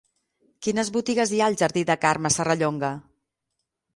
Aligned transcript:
Quines 0.67 0.87
botigues 0.95 1.33
hi 1.35 1.41
ha 1.43 1.49
al 1.53 1.57
jardí 1.61 1.85
de 1.91 1.97
Carme 2.05 2.33
Serrallonga? 2.37 2.93